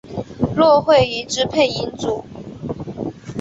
[0.55, 2.25] 骆慧怡之配音组。